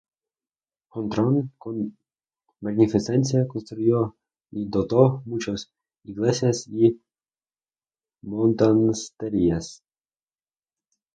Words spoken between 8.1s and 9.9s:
monasterios.